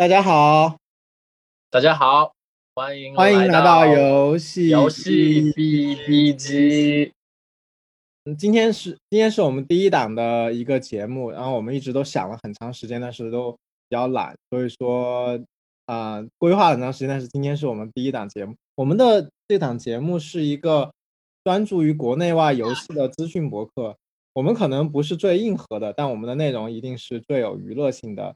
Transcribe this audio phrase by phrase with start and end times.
[0.00, 0.78] 大家好，
[1.68, 2.32] 大家好，
[2.74, 7.12] 欢迎欢迎来到到游戏游戏 B B 机。
[8.24, 13.58] 嗯今天是今天是我们第一档的一个节目，然后我们一直都想了很长时间，但是都比
[13.90, 15.38] 较懒，所以说
[15.84, 18.56] 啊、规划了很长时间，但是今天是我们第一档节目。
[18.76, 20.90] 我们的这档节目是一个
[21.44, 23.94] 专注于国内外游戏的资讯博客。
[24.32, 28.34] 我们可能不是最硬核的，但我们的内容一定是最有娱乐性的。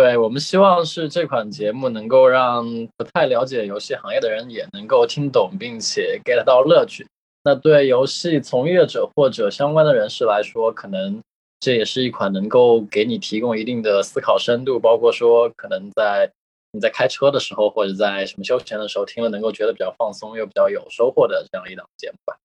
[0.00, 2.64] 对我们希望是这款节目能够让
[2.96, 7.06] 不太了解游戏行业的人也能够听懂，并且 get 到乐趣。
[7.44, 11.20] 那对游戏从业者或者相关的人士来说，可能
[11.58, 16.30] 这也是一款能够给你提供一定的思考深度，包括说可能在
[16.72, 22.38] 你在开车的时候或者在什么休闲的时候听了能够觉得比较放松又比较有收获的这样一档节目吧。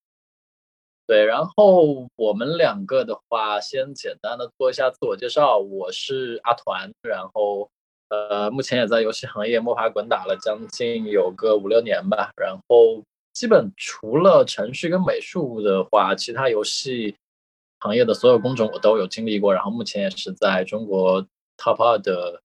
[1.08, 5.60] 对，然后我们两个的话，先简单的做一下自我介绍。
[5.60, 7.70] 我是阿团，然后
[8.10, 12.32] 呃，目前也在游戏行业摸爬滚打了将近有个五六年吧。
[12.36, 17.16] 然后基本除了程序跟美术的话，其他游戏
[17.82, 19.54] 行业的所有工种我都有经历过。
[19.54, 21.24] 然后目前也是在中国
[21.56, 22.42] Top 二的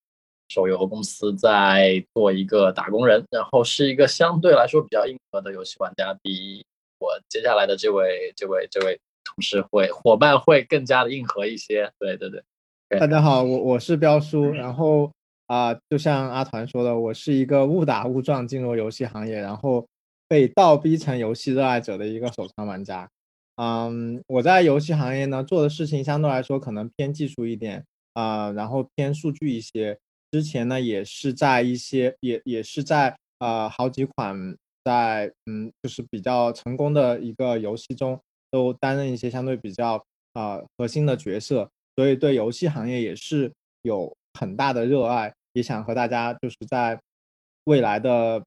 [0.51, 6.63] 手游公司在做一个打工人，然后是一个相对来说比较硬核的游戏玩家，比
[7.01, 11.91] 我接下来的这位、这位、这位同事会伙伴会更加的硬核一些。
[11.99, 15.11] 对对对，大家好，我我是彪叔，然后
[15.47, 19.87] 啊、就像阿团说的，我是一个误打误撞进入游戏行业，然后
[20.29, 23.09] 被倒逼成游戏热爱者的一个手残玩家。
[23.57, 29.99] 嗯，我在游戏行业呢做的事情相对来说可能偏技术一点啊、然后偏数据一些。
[30.33, 34.37] 之前呢也是在一些也也是在呃好几款
[34.85, 47.01] 在嗯就是比较成功的一个游戏中都担任一些相对比较啊、核心的角色，所以对游戏行业也是有很大的热爱，也想和大家就是在
[47.65, 48.43] 未来的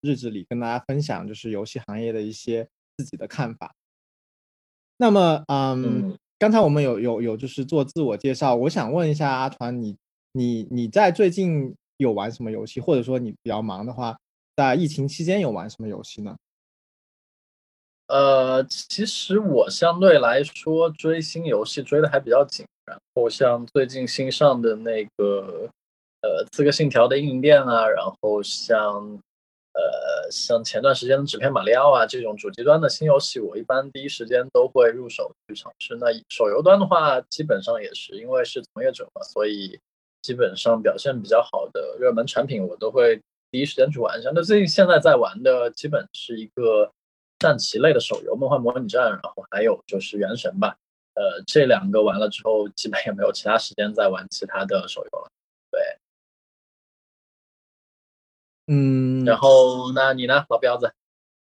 [0.00, 3.72] 日子里跟大家分享，就是游戏行业的一些自己的看法。
[4.96, 9.96] 那么，嗯，嗯刚才我们有有有就是做自我介绍，我想问一下阿团，你
[10.32, 14.18] 你你在最近有玩什么游戏，或者说你比较忙的话，
[14.62, 16.36] 在疫情期间有玩什么游戏呢？
[18.06, 25.68] 呃，其实我相对来说追新游戏追的还比较紧，然后像最近新上的那个
[26.20, 29.18] 呃《刺客信条》的硬件啊，然后像
[29.72, 35.96] 呃像前段时间的《纸片马里奥》啊这种主机端的新游戏，我一般第一时间都会入手去尝试。
[35.96, 39.80] 那手游端的话，基本上也是因为是从业者嘛，所以
[40.20, 43.20] 基本上表现比较好的热门产品，我都会
[43.52, 44.30] 第一时间去玩一下。
[44.34, 46.90] 那最近现在在玩的基本是一个
[47.38, 50.74] 战棋类的手游《梦幻模拟战》，然后还有就是《原神》吧。
[51.14, 55.30] 呃，这两个完了之后，基本也没有其他时间再玩其他的手游了。
[55.70, 55.80] 对
[58.68, 60.90] 嗯，然后，那你呢，老彪子？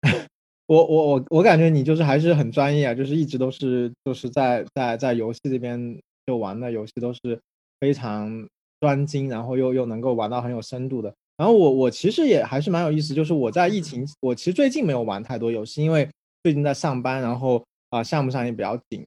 [0.67, 7.41] 我我我我感觉你就是还是很专业啊，就是一直都是就是在在在游戏这边就玩的游戏都是
[7.79, 8.47] 非常
[8.81, 11.11] 专精，然后又又能够玩到很有深度的。
[11.37, 16.09] 然后我我其实也还是蛮有意思，就是我在疫情，我其实最近没有玩太多游戏，因为
[16.43, 19.05] 最近在上班，然后啊、项目上也比较紧。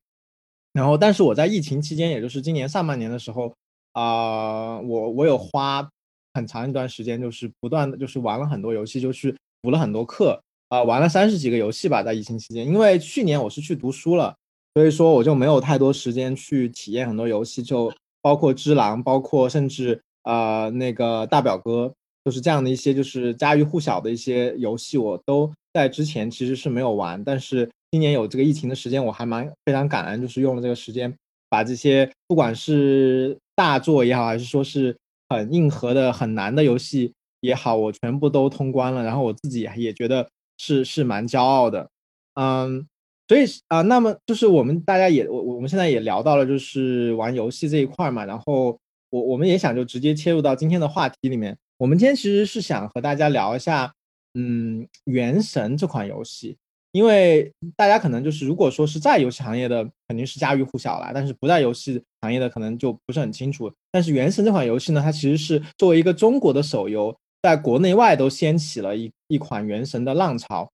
[0.72, 3.52] 然后但是我在疫情期间，也就是今年上半年的时候
[3.92, 5.86] 啊、我我有花
[6.32, 10.40] 很长一段时间，就是不断的就是玩了很多游戏，就是补了很多课。
[10.68, 14.32] 啊、玩了三十几个游戏吧，在疫情期间，因为去年我是去读书了，
[14.72, 17.92] 所以说我就没有太多时间去体验很多游戏，就
[18.22, 21.92] 包括《只狼》，包括甚至呃那个大表哥，
[22.24, 31.14] 就是这样的一些就是家喻户晓的一些游戏，我都在之前其实是没有玩，但是今年有这个疫情的时间，我还蛮非常感恩，就是用了这个时间
[31.48, 34.94] 把这些不管是大作也好，还是说是
[35.28, 41.88] 很硬核的、很难的游戏也好，我全部都通关了，然后我自己也觉得是是蛮骄傲的，
[42.34, 42.86] 嗯，
[43.28, 51.56] 所以啊、那么就是我们大家也我我们现在也聊到了就是玩游戏这一块嘛，然后我我们也想就直接切入到今天的话题里面。
[51.80, 53.90] 我们今天其实是想和大家聊一下，
[54.34, 56.54] 嗯，《原神》这款游戏，
[56.92, 63.72] 因为大家可能就是如果说是在游戏行业的，肯定是家喻户晓啦，但是不在游戏行业的可能就不是很清楚。
[63.90, 70.70] 但是《原神》这款游戏呢，它其实是作为一个中国的手游，在国内外都掀起了一一款《原神》的浪潮。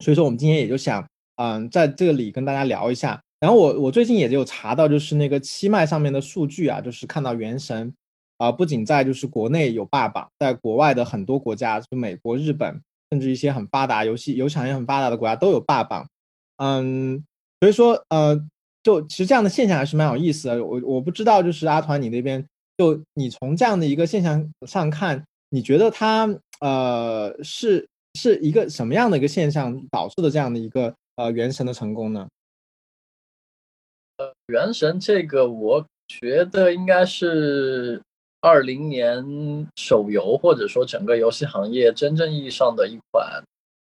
[0.00, 1.06] 所以说，我们今天也就想，
[1.36, 3.22] 嗯，在这里跟大家聊一下。
[3.38, 7.88] 然后我我最近也有查到，就是那个七脉上面的数据啊，就是看到《原神》
[8.42, 16.08] 啊、不仅在就是国内有霸榜，在国外的很多国家，就美国、日本，甚至一些很发达游戏游产业很发达的国家都有霸榜。
[16.56, 17.22] 嗯，
[17.60, 18.36] 所以说呃，
[18.82, 20.64] 就其实这样的现象还是蛮有意思的。
[20.64, 22.44] 我我不知道，就是阿团你那边
[22.76, 26.28] 就你从这样的一个现象上看，你觉得它
[26.58, 32.26] 呃是是一个什么样的一个现象导致的这样的一个呃原神的成功呢？
[34.16, 38.02] 呃，原神这个我觉得应该是
[38.42, 39.24] 二零年
[39.76, 43.42] 手游或者说整个游戏行业真正意义上的一款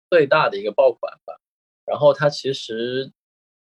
[0.09, 1.35] 最大的一个爆款吧。
[1.85, 3.11] 然后它其实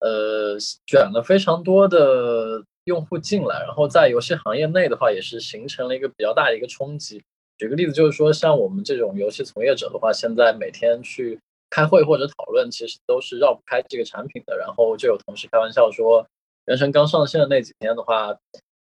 [0.00, 2.62] 呃卷了非常多的。
[2.84, 7.22] 用户进来，然后在游戏行业内的话，也是形成了一个比较大的一个冲击。
[7.58, 11.38] 举个例子，就是说像我们这种游戏从业者的话，现在每天去
[11.68, 14.56] 开会或者讨论，其实都是绕不开这个产品的。
[14.56, 16.26] 然后就有同事开玩笑说，
[16.64, 18.34] 原神刚上线的那几天的话，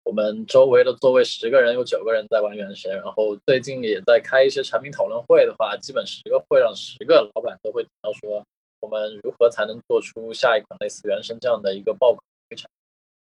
[0.10, 2.92] 我们周围的座位十个人有九个人在玩原神。
[2.96, 8.44] 然后最近也在开一些产品讨论会的话，基本十个会上十个老板都会提到说，
[8.80, 12.24] 我们如何才能做出下一款类似原神这样的一个爆款
[12.58, 12.66] 产品。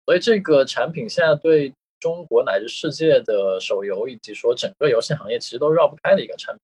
[0.07, 6.61] 所以这个产品现在对中国乃至世界的手游以及说整个游戏行业其实都绕不开的一个产品，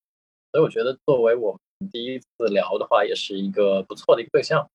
[0.52, 4.68] 所以我觉得作为我们第一次聊的话，也是一个不错的一个对象。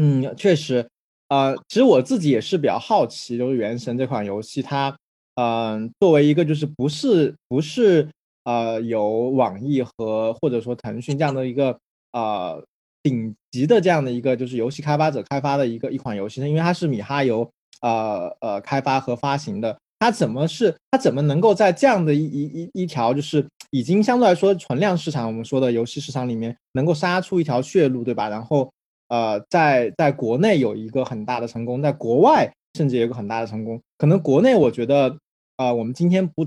[0.00, 0.88] 嗯，确实，
[1.28, 4.96] 呃，其实我自己也是比较好奇，就是《原神》这款游戏，它，
[5.36, 8.08] 嗯，作为一个就是不是不是
[8.44, 11.78] 呃有网易和或者说腾讯这样的一个
[12.12, 12.62] 呃。
[13.00, 17.48] 顶级的这样的一个就是游戏开发者开发的一个一款游戏呢，因为它是米哈游
[17.80, 28.28] 呃呃开发和发行的，它怎么是它怎么能够在这样的一一一一条就是已经相对来说存量市场我们说的游戏市场里面能够杀出一条血路，对吧？
[28.28, 28.70] 然后
[29.08, 33.80] 呃在在国内有一个很大的成功，在国外甚至有个很大的成功。
[33.96, 35.18] 可能国内我觉得
[35.56, 36.44] 呃我们今天不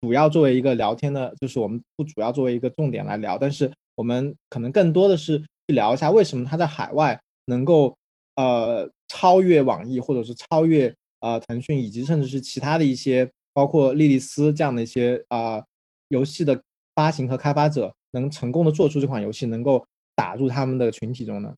[0.00, 5.42] 主要作为一个聊天的，就是我们不主要作为一个重点来聊，但是我们可能更多的是。
[5.68, 7.92] 去聊一下为什么它在海外能够
[8.36, 15.60] 呃超越网易，或者是超越呃腾讯，以及甚至是其他的一些包括莉莉丝这样的一些啊
[16.06, 16.62] 游戏的
[16.94, 19.84] 发行和开发者，能成功的做出这款游戏，能够
[20.14, 21.52] 打入他们的群体中呢？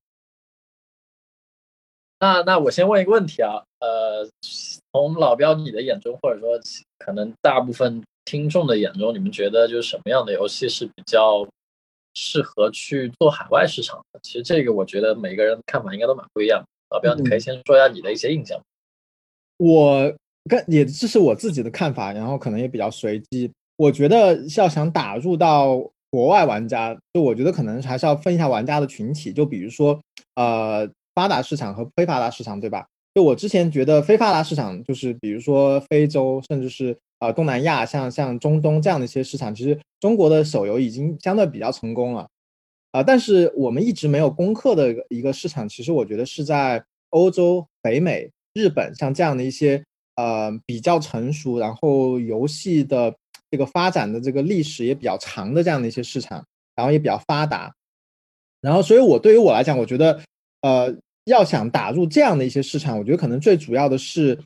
[2.21, 4.29] 那那我先问一个问题啊，呃，
[4.93, 6.59] 从老标你的眼中，或者说
[6.99, 11.47] 可能大部分听众的眼中，你们觉得就是什么样的游戏是比较？
[12.15, 16.65] 适合去做海外市场的，其实这个我觉得每个人看法应该都蛮不一样。
[16.91, 18.61] 老彪，你可以先说一下你的一些印象。
[19.59, 20.13] 我
[20.51, 23.49] 跟也这是我自己的看法，然后可能也比较随机。
[23.77, 25.77] 我觉得要想打入到
[26.11, 29.33] 国外玩家，就我觉得可能还是要分一下玩家的群体。
[29.33, 30.01] 就比如说，
[30.35, 32.87] 呃，发达市场和非发达市场，对吧？
[33.13, 36.97] 就我之前觉得非发达市场，就是比如说非洲，甚至是。
[37.21, 42.29] 呃，东南亚像像中东这样的一些市场，其实中国的手游已经相对比较成功了，
[42.93, 46.81] 啊，但是我们一直没有攻克的一个市场，其实我觉得是在
[47.11, 49.83] 欧洲、北美、日本像这样的一些
[50.15, 53.13] 呃比较成熟，然后游戏的
[53.51, 57.75] 这个发展的这个历史也比较长的这样的一些市场，然后也比较发达，
[58.61, 60.21] 然后所以我对于我来讲，我觉得
[60.61, 60.95] 呃
[61.29, 64.39] 要想打入这样的一些市场，我觉得可能最主要的是。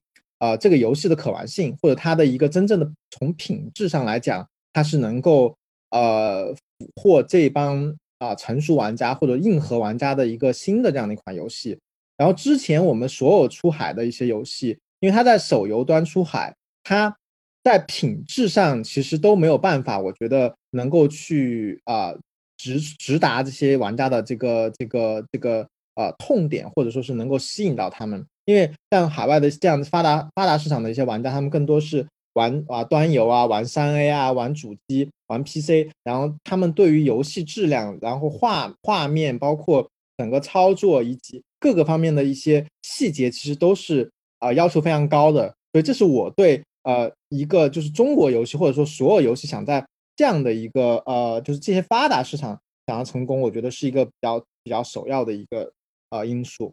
[0.42, 5.56] 啊，这个游戏的可玩性，或者它的一个真正的从品质上来讲，它是能够
[5.90, 11.78] 呃俘获这帮啊成熟玩家或者硬核玩家的一个新的这样的一款游戏。
[12.16, 16.52] 然后之前我们所有出海的一些游戏，因为它在手游端出海，
[16.82, 17.16] 它
[17.62, 22.12] 在品质上其实都没有办法，我觉得能够去啊
[22.56, 28.24] 直直达这些玩家的这个这个这个呃痛点，或者说是能够吸引到他们。
[28.44, 45.54] 因为像海外的这样发达发达市场的一些玩家，他们更多是玩啊端游啊，玩三 A 啊，玩主机，玩 PC，然后他们对于游戏质量，然后画画面，包括整个操作以及各个方面的一些细节，其实都是啊要求非常高的。
[45.72, 52.58] 所以这是我对呃一个就是中国游戏或者说所有游戏想在这样的一个呃就是这些发达市场
[52.88, 55.72] 想要成功，我觉得是一个比较比较首要的一个
[56.12, 56.72] 呃因素。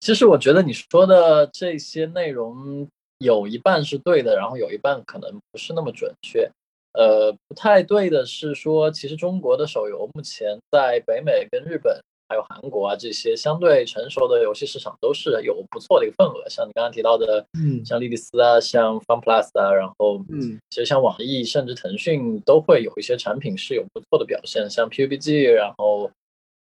[0.00, 2.86] 其实我觉得你说的这些内容
[3.18, 6.48] 有一半是对的，然后有一半可能不是那么准确。
[6.92, 11.98] 呃，不太对的是说，其实中国的手游目前在北美、跟日本
[12.28, 16.48] 还有韩国啊这些相对成熟的游戏市场都是有不错的一个份额。
[16.48, 26.10] 像你刚刚提到的，嗯，像莉莉丝啊，像 FunPlus 啊，然后，嗯，其实像网易甚至腾讯都会有一些产品是有不错的表现，像 PUBG，然后。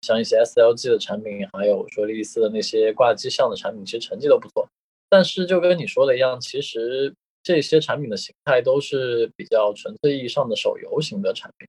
[0.01, 4.67] 像一些 SLG 的产品，还有说莉莉丝的那些挂机上的产品，其实成绩都不错。
[5.09, 11.67] 但是就跟你说的一样，其实这些产品的形态都是比较纯粹意义上的手游型的产品。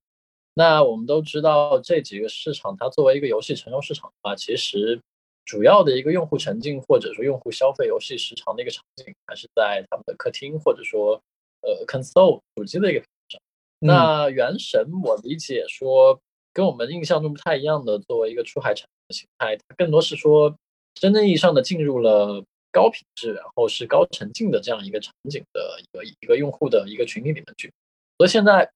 [0.54, 5.00] 那我们都知道，这几个市场它作为一个游戏成熟市场的话，其实
[5.44, 11.20] 主要的一个用户沉浸或者说用户消费游戏时长的一个场景，还是在他们的客厅或者说
[11.62, 13.40] 呃 console 主机的一个上。
[13.80, 16.20] 那原神我理解说
[16.52, 20.54] 跟我们印象中不太一样的，作为一个出海产品的形态，它更多是说
[20.94, 27.73] 真正意义上的进入了高品质，然后是高沉浸的这样一个场景的一个一个用户的一个群体里面去。
[28.18, 28.71] 所以现在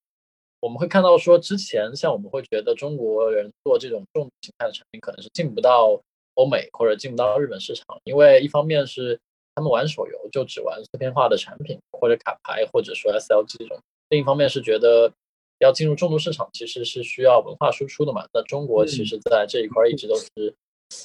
[0.60, 6.00] 我们会看到说，之前像我们会觉得中国人做这种重形态的产品，可能是进不到。
[6.36, 9.18] 欧美或者进不到日本市场，因为一方面是
[9.54, 13.78] 他们玩手游就只玩碎片化的产品或者卡牌，或者说 SLG 这种；
[14.10, 15.10] 另一方面是觉得
[15.58, 18.26] 要进入重度市场，其实是需要文化输出的嘛。
[18.32, 20.54] 那中国其实在这一块一直都是，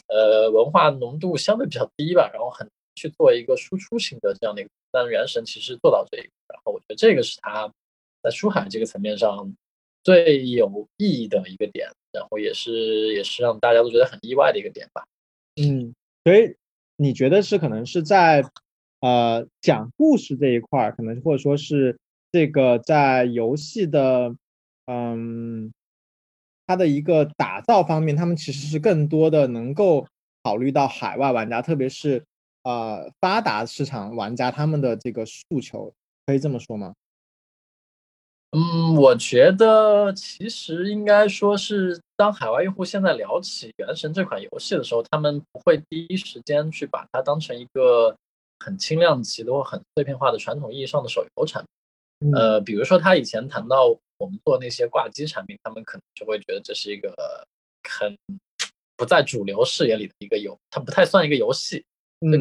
[0.07, 4.69] 呃，文化浓度相对比较低吧，然后很去做一个输出型的这样的一个。
[4.91, 7.71] 但原神其实做到这一个，然后我觉得这个是它
[8.21, 9.55] 在出海这个层面上
[10.03, 15.05] 最有意义的一个点，然后也是也是让大家都觉得很意外的一个点吧。
[15.55, 15.93] 嗯，
[16.25, 16.55] 所以
[16.97, 18.43] 你觉得是可能是在
[18.99, 21.97] 呃讲故事这一块儿，可能或者说是
[22.31, 24.35] 这个在游戏的
[24.85, 25.71] 嗯
[26.67, 30.07] 它的一个打造方面，他们其实是更多的能够
[30.43, 32.23] 考虑到海外玩家，特别是
[32.63, 35.93] 呃发达市场玩家他们的这个诉求，
[36.25, 36.93] 可以这么说吗？
[38.51, 48.13] 嗯，我觉得其实应该说是，当海外用户现在聊起《原神》这款游戏的时候，他们不会第一时间去把它当成一个
[48.59, 51.67] 很轻量级的或很碎片化的传统意义上的手游产品。
[52.33, 53.87] 呃，比如说他以前谈到
[54.17, 57.15] 我们做那些挂机产品，他们可能就会觉得这是一个
[57.89, 58.15] 很
[58.95, 61.83] 不在主流视野里的一个游，它不太算一个游戏，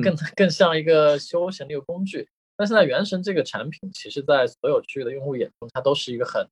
[0.02, 2.28] 更更像一个休闲的一个工具。
[2.56, 6.46] 但现在《原神》这个产品，其实，在所有区域的用户眼中，它都是一个很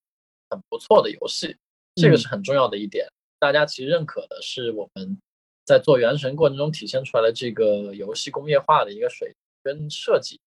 [0.48, 1.54] 很不错的游戏，
[1.96, 3.06] 这个是很重要的一点。
[3.38, 5.18] 大家其实认可的是我们
[5.66, 10.40] 在做《原神》过程中体现出来的这个游戏工业化的一个水跟设计，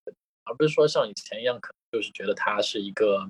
[0.46, 3.28] 而不是说像以前一样，可能就是觉得它是一个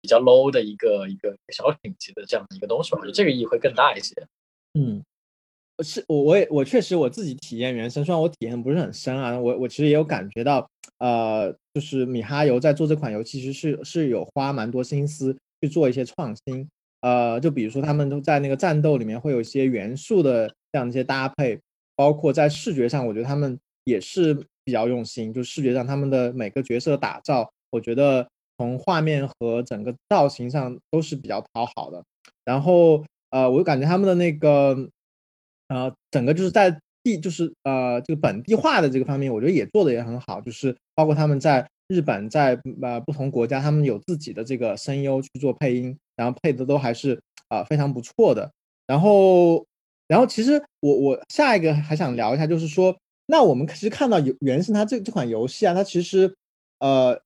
[0.00, 2.98] 比较 low 的一个一个小品级的这样的一个东西吧。
[2.98, 4.14] 我觉得这个意义会更大一些。
[4.78, 5.02] 嗯。
[5.82, 16.68] 是我我也我确实我自己体验原神，虽然我体验不是很深啊，我我其实也有感觉到，呃，就是米哈游在做这款游戏，其实是是有花蛮多心思去做一些创新，
[17.00, 21.58] 呃，就比如说他们都在那个战斗里面会有一些元素的这样一些搭配，
[21.96, 32.02] 包括在视觉上，我觉得他们也是比较用心，就视觉上他们的每个角色打造，我觉得从画面和整个造型上都是比较讨好的，
[32.44, 34.88] 然后呃，我感觉他们的那个。
[35.68, 40.38] 呃，整个就是在地，就是呃，这个本地化的这个方面，我觉得也做的也很好。
[40.38, 48.52] 就是包括他们在日本，在呃不同国家，他们有自己的这个声优去做配音，然后配的都还是啊非常不错的。
[48.86, 49.64] 然后，
[50.08, 56.36] 然后其实我我下一个还想聊一下，就是说，那我们其实看到原原神它这这款游戏啊，它其实
[56.80, 57.18] 呃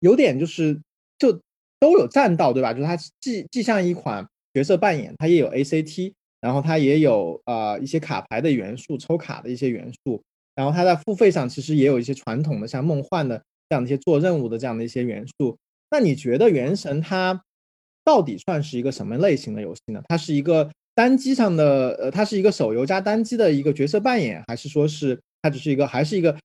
[0.00, 0.80] 有点就是
[1.18, 1.32] 就
[1.78, 2.72] 都有占道，对吧？
[2.72, 6.12] 就是它既既像一款角色扮演，它也有 ACT。
[6.38, 10.22] 然后它也有呃一些卡牌的元素，抽卡的一些元素。
[10.54, 15.56] 然后它在付费上其实也有一些传统的，像梦幻的这样的一些做任务的这样的一些元素。
[15.90, 17.42] 那你觉得《原神》它
[18.04, 20.00] 到底算是一个什么类型的游戏呢？
[20.08, 26.38] 它是一个单机上的，呃，它是一个手游加单机的一个角色扮演，还是说是它只是一个，还是一个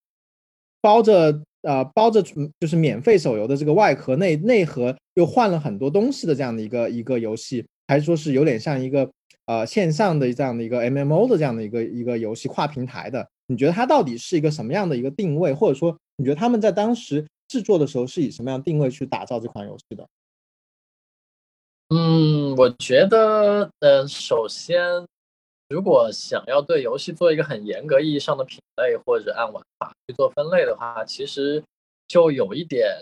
[0.81, 9.09] 包着呃包着就是免费手游的这个外壳内内核又换了很多东西的这样的一个一个游戏，还是说是有点像一个？
[9.47, 15.51] 呃，线上的这样的一个 MMO 的这样的一个一个游戏，跨平台的，你觉得它到底是一个什么样的一个定位？
[15.51, 20.07] 或者说，你觉得他们在当时制作的时候是以什么样定位去打造这款游戏的？
[21.89, 24.79] 嗯，我觉得，呃，首先，
[25.71, 31.63] 如果想要对游戏做一个很严格意义上的品类，或者按玩法去做分类的话，其实
[32.07, 32.97] 就有一点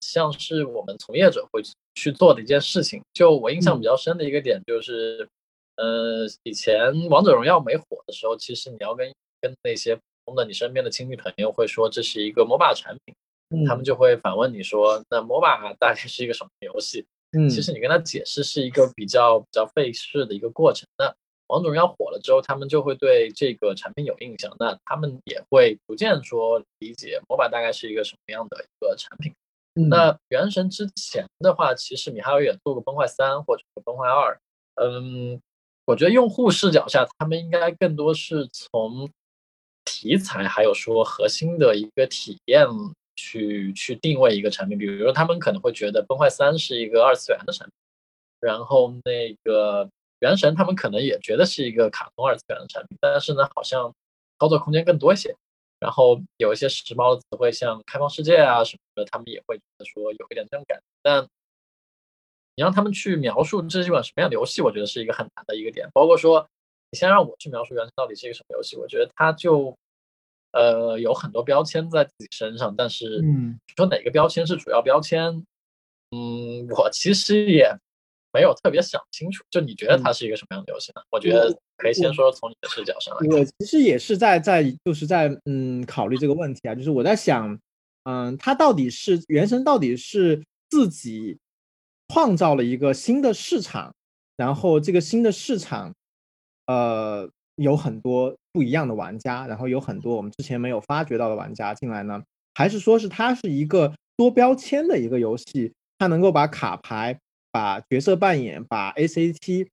[0.00, 1.60] 像是我们从业者会
[1.94, 3.02] 去做的一件事情。
[3.12, 5.28] 就我印象比较深的一个点就是。
[5.76, 9.10] 呃，以前王者荣耀没火的时候，其实你要跟
[9.40, 17.06] 跟那些普通的你身边的亲戚朋友会说这是一个 MOBA 产品，他们就会反问你说，那 MOBA 大概是一个什么游戏？
[17.32, 20.86] 嗯，其实你跟他解释是一个比较比较费事的一个过程。
[20.98, 21.12] 那
[21.52, 29.32] 王者荣耀火了之后，他们就会对这个产品有印象，那他们也会逐渐说理解 MOBA 大概是一个什么样的一个产品。
[29.74, 34.40] 那原神之前的话，其实米哈游也做过崩坏三或者崩坏二，
[34.76, 35.40] 嗯。
[35.84, 39.10] 我觉得用户视角下，他们应该更多是从
[39.84, 42.64] 题材还有说核心的一个体验
[43.16, 44.78] 去去定位一个产品。
[44.78, 47.74] 比如说，他们可能会觉得《崩坏三》是一个二次元的产品，
[48.38, 49.84] 然后那个
[50.22, 52.96] 《原神》他们可能也觉得是一个卡通二次元的产品。
[53.00, 53.92] 但是呢，好像
[54.38, 55.34] 操作空间更多一些。
[55.80, 60.84] 然后有一些时髦的词汇，像开放世界啊什么的，他们也会觉得说有一点这种感觉。
[61.02, 61.24] 但
[62.54, 65.88] 你让他们去描述这是一款什么样的游戏，我觉得是一个很难的一个点。
[65.92, 66.48] 包括说，
[66.92, 69.76] 你先让我去描述原神到底是一个什么游戏，我觉得它就
[70.52, 73.20] 呃有很多标签在自己身上，但是
[73.74, 75.44] 说哪个标签是主要标签，
[76.12, 77.76] 嗯，我其实也。
[78.32, 81.02] 没有特别想清楚，就你觉得它是一个什么样的游戏呢？
[81.10, 83.28] 我觉得可以先说从你的视角上来。
[83.28, 87.58] 我其实也是在在就是在嗯考虑这个问题啊，就是我在想，
[88.04, 91.38] 嗯，它到底是原神到底是自己
[92.08, 93.94] 创造了一个新的市场，
[94.36, 95.92] 然后这个新的市场，
[96.66, 102.22] 呃，有很多不一样的玩家，然后有很多我们之前没有发掘到的玩家进来呢，
[102.54, 107.18] 还是说是它是一个多标签的一个游戏，它能够把卡牌。
[107.52, 109.68] 把角色扮演、把 A C T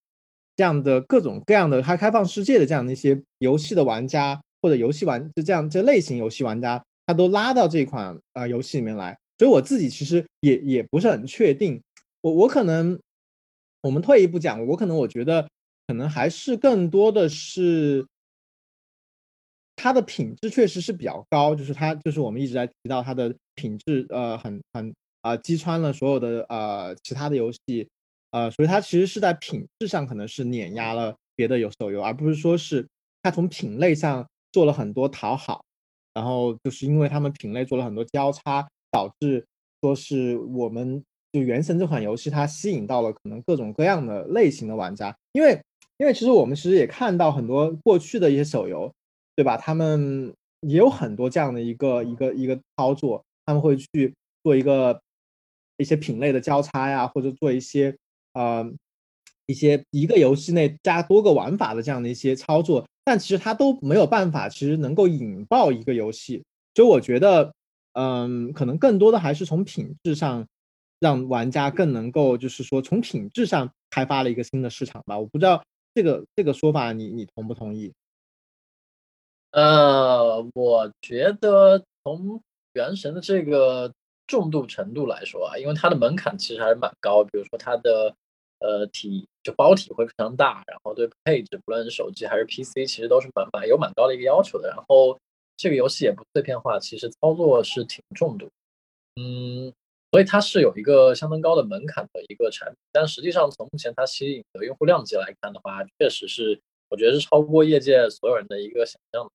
[0.57, 9.17] 这样的各种各样的开开放世界的这样的一些游戏的玩家或者游戏玩就这样这类型游戏玩家，他都拉到这款啊游戏里面来。
[9.37, 11.81] 所以我自己其实也也不是很确定。
[12.19, 12.99] 我我可能
[13.81, 15.47] 我们退一步讲，我可能我觉得
[15.87, 18.05] 可能还是更多的是
[19.77, 24.93] 它的品质确实是比较高，就是它就是我们一直在提到它的品质呃很很。
[25.21, 27.89] 啊，击穿了所有的呃其他的游戏，
[28.31, 32.87] 呃，所以它其实是在品质上可能是碾压了别的有手游，而不是说是
[33.21, 35.61] 它从品类上做了很多讨好，
[36.13, 39.45] 然后就是因为他们品类做了很多交叉，导致
[39.81, 45.61] 说是我们就原神这款游戏它吸引到了可能各种各样的类型的玩家，因为
[45.97, 48.89] 因为其实我们其实也看到很多过去的一些手游，
[49.35, 49.57] 对吧？
[49.57, 54.13] 他们也有很多这样的一个一个一个操作，他们会去
[54.45, 54.97] 做一个。
[55.79, 57.97] 一些品类的交叉呀，或者做一些
[58.33, 58.69] 呃
[59.45, 66.43] 一些一个游戏内加多个玩法的这样的一些操作，但其实它都没有办法，其实能够引爆一个游戏。
[66.75, 67.53] 所以我觉得，
[67.93, 70.45] 嗯，可能更多的还是从品质上
[70.99, 75.17] 让玩家更能够，就是说从品质上开发了一个新的市场吧。
[75.17, 75.63] 我不知道
[75.95, 77.93] 这个这个说法你你同不同意？
[79.51, 82.41] 呃，我觉得从
[82.73, 83.93] 原神的这个。
[84.29, 88.15] 重度程度来说啊，因为它的门槛其实还是蛮高，比如说它的
[88.59, 94.69] 呃体就包体会非常大，然后对配置不论是手机还是 PC，其实都是蛮蛮有蛮高的一个要求的。
[94.69, 95.17] 然后
[95.57, 98.47] 这个游戏也不碎片化，其实操作是挺重度，
[99.15, 99.73] 嗯，
[100.11, 102.77] 所以它是有一个相当高的门槛的一个产品。
[102.91, 109.27] 但实际上从目前它吸引的用户量级来看的话，确实是我觉得是超过业界所有人的一个想象。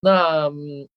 [0.00, 0.50] 那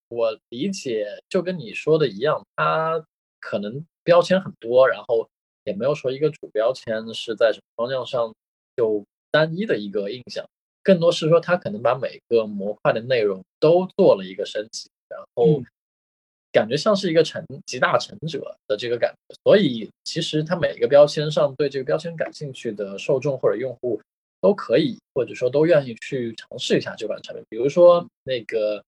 [0.10, 3.06] 我理解就跟你说的一样，它。
[3.45, 5.29] 可能标签很多，然后
[5.65, 8.34] 也没有说一个主标签是在什么方向上
[8.75, 10.43] 就单一的一个印象，
[10.81, 15.62] 更多是说它可能把每个模块的内容都做了一个升级，然后
[16.51, 19.36] 感觉像是一个成集大成者的这个感觉。
[19.43, 24.01] 所以其实它每个标签上对这个标签感兴趣的受众或者用户
[24.41, 27.45] 都可以，或者说都愿意去尝试一下这款产品。
[27.47, 28.84] 比如说那个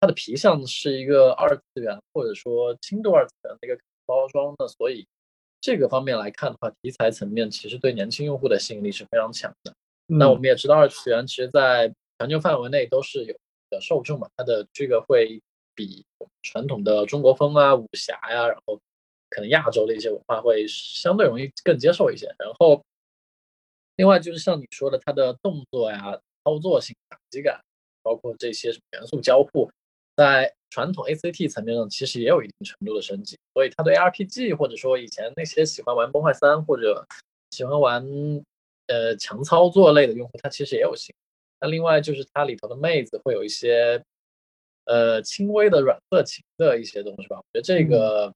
[0.00, 3.78] 它的皮相是一个二次元或者说轻度二次元的一个。
[4.10, 5.06] 包装的，所以
[5.60, 9.72] 这个方面来看的话，题材层面其实对年轻用户的吸引力是非常强的。
[10.06, 13.34] 那我们也知道，二次元其实在全球范围内都是有
[13.70, 15.40] 的受众嘛，它的这个会
[15.76, 16.04] 比
[16.42, 18.80] 传统的中国风啊、武侠呀，然后
[19.28, 22.26] 可能亚洲的一些文化会相对容易更接受一些。
[22.38, 22.84] 然后，
[23.94, 27.62] 另外就是像你说的，它的动作呀、操作性、打击感，
[28.02, 29.70] 包括这些什么元素交互。
[30.16, 37.06] 在传统 ACT 层面上，其实也有一定程度的升级，所以它对 RPG 或者说以前那些喜欢玩崩坏三或者
[37.50, 38.04] 喜欢玩
[38.86, 41.14] 呃强操作类的用户，他其实也有兴趣。
[41.60, 44.02] 那另外就是它里头的妹子会有一些
[44.84, 48.32] 呃轻微的软色情的一些东西吧，我觉得这个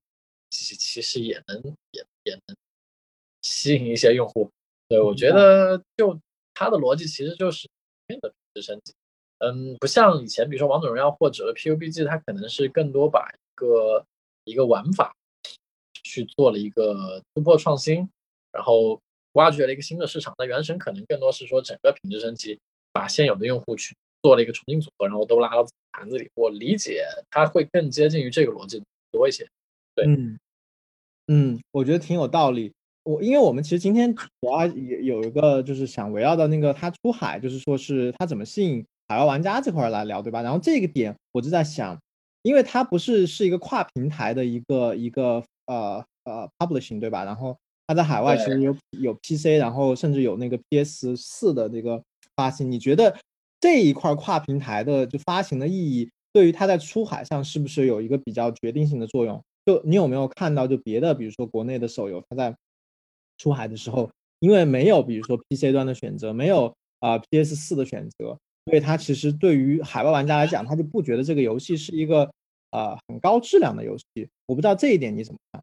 [0.50, 2.56] 其实其实也能也也能
[3.42, 4.50] 吸引一些用户。
[4.88, 6.18] 对我觉得就
[6.52, 7.68] 它的逻辑其实就是
[8.06, 8.92] 面的升级。
[9.52, 14.04] 嗯，不像以前，比如说王者荣耀或者 PUBG，它可能是更多把一个
[14.44, 15.14] 一个玩法
[16.02, 18.09] 去做了一个突破创新，
[18.52, 18.98] 然后
[19.33, 20.35] 挖掘了一个新的市场。
[20.38, 22.59] 那原神可能更多是说整个品质升级，
[22.92, 26.30] 把现有的用户去做了一个重新组合，然后都拉到盘子里。
[26.35, 29.46] 我理解它会更接近于这个逻辑多一些。
[29.94, 30.38] 对，嗯
[31.26, 32.72] 嗯，我觉得挺有道理。
[33.02, 38.85] 我因为我们其实今天主要也有一个就是想围绕到那个它出海，就是说是它怎么吸引。
[39.08, 40.42] 海外玩家这块来聊，对吧？
[40.42, 41.98] 然后这个点我就在想，
[42.42, 47.24] 因为它不是是一个跨平台的一个一个呃呃 publishing，对吧？
[47.24, 52.02] 然后它在海外其实有有 PC，然后甚至有那个 PS 四的那个
[52.36, 52.70] 发行。
[52.70, 53.14] 你觉得
[53.60, 59.42] 这一块跨平台的就发行的意义，对于它在出海上是不是有一个比较决定性的作用？
[59.66, 62.54] 就你有没有看到，就别的比如说国内的手游，它在
[63.38, 72.31] 出海的时候，因为没有比如说 PC 端的选择，没有啊 PS 四的选择，所以它其实对于海外玩家来讲，他就不觉得这个游戏是一个
[72.70, 74.29] 啊很高质量的游戏。
[74.46, 75.62] 我不知道这一点你怎么看？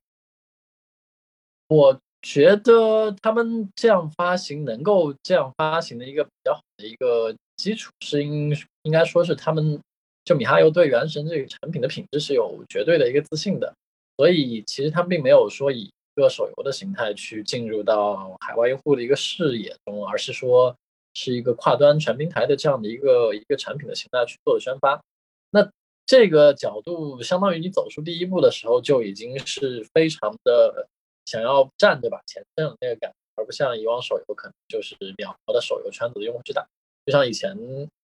[1.67, 9.79] 我觉得他们这样发行能够这样发行的一个比较好的一个基础，是应应该说是他们
[10.23, 13.73] 就米哈游对原神这个产品的品质是有绝对的一个自信的，
[14.17, 20.75] 所以其实他们并没有说以一个手游的形态去进入到海外用户的一个视野中，而是说。
[21.13, 25.03] 是一个跨端全平台的这样的一个一个产品的形态去做的宣发，
[25.49, 25.69] 那
[26.05, 30.87] 这个角度相当于你走出第一步的时候就已经是非常的
[31.25, 36.65] 想要站着把前阵的那个感，而不像以往手游可能就是秒的手游圈子的用户去打，
[37.05, 37.55] 就像以前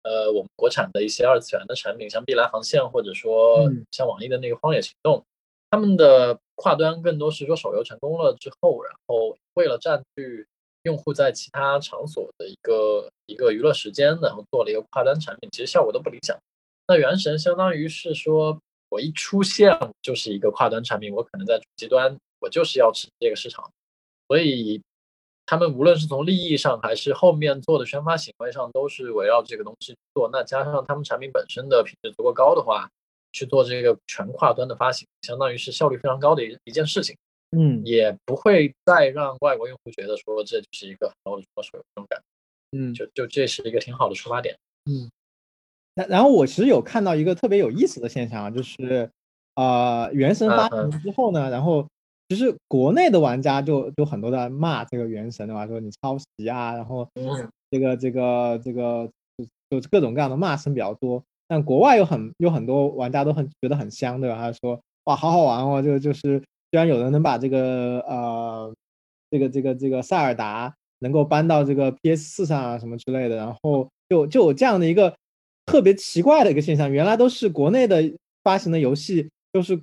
[0.03, 5.25] 呃我们国产的一些二次元的产品，像碧蓝航线或者说像网易的那个荒野行动，
[5.71, 10.47] 他们的跨端更多是说手游成功了之后，然后为了占据。
[10.87, 16.39] 用户在其他场所的一个一个娱乐时间，然后做了一个跨端产品，其实效果都不理想。
[16.87, 18.57] 那原神相当于是说，
[18.89, 23.69] 我一出现就是一个跨端产品，我可能在主机端我就是要吃这个市场，
[24.29, 24.81] 所以
[25.45, 30.31] 他们无论是从利益上还是后面做的宣发行为上，都是围绕这个东西做。
[30.33, 32.89] 那加上他们产品本身的品质足够高的话，
[33.33, 37.17] 去做这个全跨端的发行，相当于是效率非常高的一一件事情。
[37.59, 42.21] 嗯，也不会再让外国用户觉得说这就是一个很高的出手这种感，
[42.73, 44.55] 嗯，就就这是一个挺好的出发点，
[44.91, 45.09] 嗯。
[45.95, 49.11] 那然后我其实有看到一个特别有意思的现象，就是
[49.55, 51.89] 呃，原神发行之后呢，然后
[52.29, 55.67] 其实国内的玩家就就很多在骂这个原神的吧？
[55.67, 57.09] 说你抄袭啊，然后
[57.71, 59.09] 这个这个这个
[59.71, 61.25] 就就各种各样的骂声比较多。
[61.49, 64.37] 但国外有很有很多玩家都很觉得很香对吧？
[64.37, 66.43] 他说哇，好好玩哦，就就是。
[66.71, 68.75] 居然有人能把这个呃，
[69.31, 75.15] 这个这个这个塞尔达能够搬到这个 PS 四上啊什么之类的，然后就就有这样的一个
[75.65, 78.03] 特别奇怪的一个现象，原来都是国内的
[78.43, 79.81] 发行的游戏，都是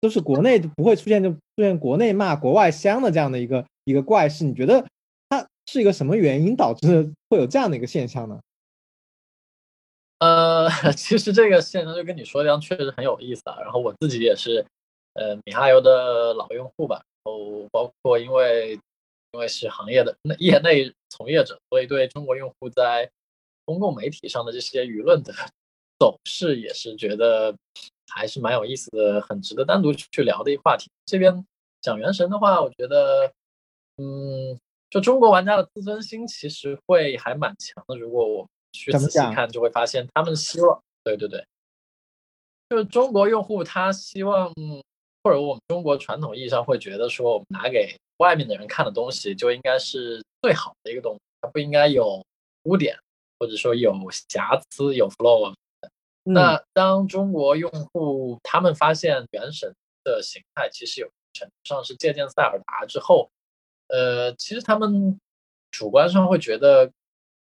[0.00, 4.86] 都是国内不会出现就出现国内骂国外香的这样的一个一个怪事，你觉得
[5.28, 8.40] 它是一个什么原因导致会有这样的一个现象呢？
[10.20, 13.60] 呃， 其实这个现象就跟你说的一样，确实很有意思啊。
[13.60, 14.64] 然后我自己也是。
[15.14, 18.78] 呃，米哈游的老用户吧，然后包括因为
[19.32, 23.10] 因为是行业的业内从业者，所以对中国用户在
[23.64, 25.34] 公共媒体上的这些舆论的
[25.98, 27.54] 走势也是觉得
[28.06, 30.88] 还是蛮有意思的，很值得单独去聊的一个话题。
[31.06, 31.44] 这边
[31.82, 33.32] 讲原神的话，我觉得，
[33.96, 34.56] 嗯，
[34.90, 37.96] 就中国玩家的自尊心其实会还蛮强的。
[37.96, 41.44] 如果我去仔细看，就会发现他们希望，对对对，
[42.68, 44.52] 就是中国用户他希望。
[45.22, 52.24] 或者我们中国传统意义上会觉得说，我们拿给外面的人看的东西就应该是最好的一个东西，它不应该有
[52.64, 52.96] 污点，
[53.38, 53.94] 或者说有
[54.30, 55.52] 瑕疵、有 flaw。
[56.22, 63.28] 那当中国用户他们发现原神的形态其实有程度上是借鉴塞尔达之后，
[63.88, 65.18] 呃，其实他们
[65.70, 66.90] 主观上会觉得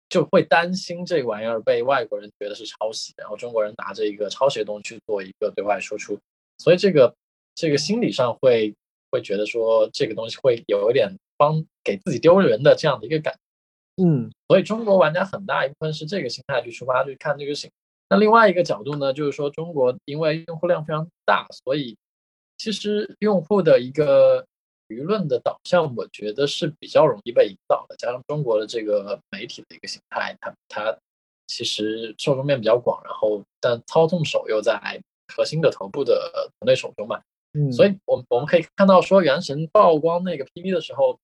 [0.09, 6.19] 就会担心这玩意儿被外国人觉得是抄袭，然后中国人拿着一个抄袭的东西去做一个对外输出，
[6.57, 7.13] 所以这个。
[7.59, 8.73] 这个心理上会
[9.11, 13.37] 会觉得说这个东西会有一点帮给自己丢人的这样的一个感，
[14.01, 17.71] 嗯，所以中国玩家很大一部分是这个心态去出发去看这个事情。
[18.07, 21.97] 那另外一个角度呢，就是说中国因为用户量非常大，所以
[22.57, 24.45] 其实用户的一个
[24.87, 27.95] 舆论的导向，我觉得是比较容易被引导的。
[27.97, 30.97] 加上中国的这个媒体的一个形态，它它
[31.47, 34.79] 其实受众面比较广，然后但操纵手又在
[35.35, 37.21] 核心的头部的团队手中嘛。
[37.59, 41.19] 嗯，所以，我我们可以看到，说《原神》曝光那个 PV 的时候，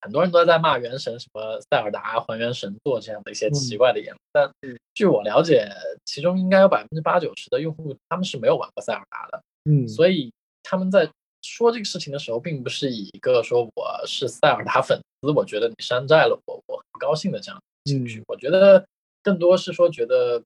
[0.00, 4.18] 很多人都在骂《原神》什么塞尔达还原神作这样的一些奇怪的言论。
[4.32, 4.50] 但
[4.94, 5.68] 据我了解，
[6.06, 9.42] 其中应该有百分之八九十的用户他们是没有玩过塞尔达的。
[9.64, 11.10] 嗯，所以他们在
[11.42, 18.22] 说这个事情的时候，并不是以一个说我是塞尔达粉丝，我觉得你山寨了我，我很不高兴的这样情绪。
[18.28, 18.82] 我觉得
[19.22, 20.42] 更多是说，觉得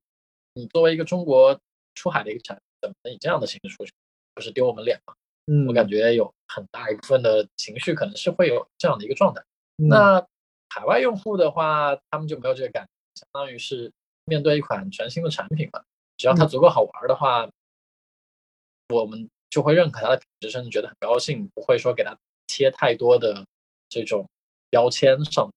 [0.54, 1.56] 你作为一个中国
[1.94, 3.92] 出海的一个产品，怎么能以这样的形式出去？
[4.34, 5.14] 不是丢我们脸嘛？
[5.46, 9.42] 嗯，我感觉有很大一部分的情绪可能是会有这样的一个状态。
[9.76, 10.26] 那
[10.68, 13.92] 海外用户的话，他们就没有这个感觉，相当于是
[14.24, 15.82] 面对一款全新的产品嘛，
[16.16, 17.48] 只要它足够好玩的话，
[18.88, 22.16] 我们就会认可它的品质，甚至觉得很高兴，不会说给它
[22.46, 23.44] 贴太多的
[23.88, 24.26] 这种
[24.70, 25.50] 标签上。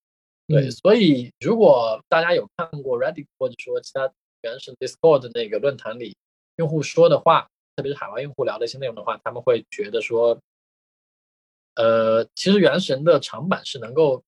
[0.46, 4.10] 对，所以如果大家有看过 Reddit 或者说其他
[4.42, 6.16] 原始 Discord 的那个论坛里
[6.56, 10.36] 用户说的话，特别是海外用户聊的一些内容的话，他们会觉得说，
[11.76, 14.20] 呃，其实原神的长板是能够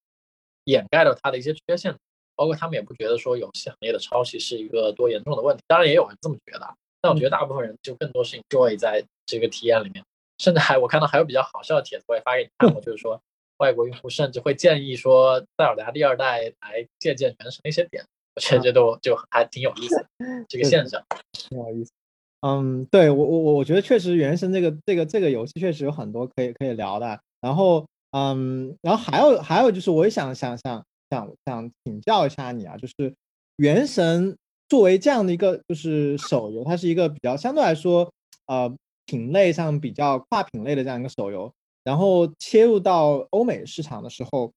[0.67, 1.97] 掩盖了它的一些缺陷，
[2.37, 5.65] 包括他们也不觉得说游戏行业的抄袭是一个多严重的问题。
[5.67, 10.05] 当然也有人这么觉得，但我觉得大部分人就更多是 enjoy 在这个体验里面。
[10.39, 13.21] 甚至还我看到还有比较好笑的帖子，我也发给你看过， 就是说
[13.57, 18.05] 外国用户甚至会建议说塞尔达第二代来借鉴原神的一些点，
[18.37, 20.07] 我觉得这都就还挺有意思
[20.49, 21.91] 这个现象，挺有意思。
[22.41, 27.21] 嗯，对我我我我觉得确实原神这个这个这个游戏确实有很多可以可以聊的。
[27.41, 33.15] 然后嗯，然后还有还有就是我也想想想想想请教一下你啊，就是
[33.57, 34.37] 原神
[34.69, 38.11] 作为这样的一个就是手游，它是一个比较相对来说
[38.47, 38.75] 呃。
[39.07, 44.53] 品类上比较跨品类的这样一个手游，然后切入到欧美市场的时候，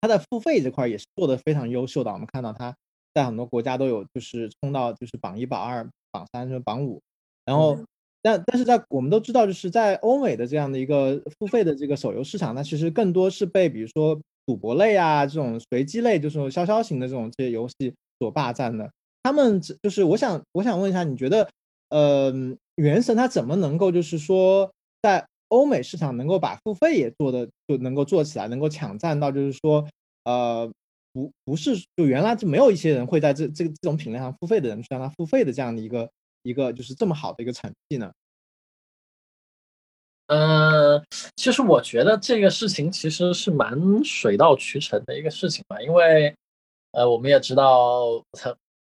[0.00, 2.10] 它的付费这块也是做的非常优秀的。
[2.10, 2.74] 我们看到它
[3.14, 7.00] 在很多国家都有，就是冲到就是榜一、榜二、榜三、是榜五。
[7.44, 7.78] 然后，
[8.22, 18.90] 但但是在我们都知道，就是在欧美的这样的一个付费的这个手游市场，那其实更多是被比如说赌博类啊这种随机类，就是消消型的这种这些游戏所霸占的。
[19.22, 21.46] 他们就是我想我想问一下，你觉得？
[21.90, 24.68] 嗯，原神它怎么能够就是说
[25.02, 29.86] 在欧美市场能够把付费也做的就能够做起来，能够抢占到就是说
[30.24, 30.68] 呃
[31.16, 36.10] 不不是就原来就没有一些人会在这这个这种品类上付费的人去让他付费的这样的一个
[36.42, 38.12] 一个就是这么好的一个成绩呢？
[40.26, 41.02] 嗯，
[41.36, 46.34] 其实我觉得这个事情其实是蛮水到渠成的一个事情吧，因为
[46.92, 48.22] 呃我们也知道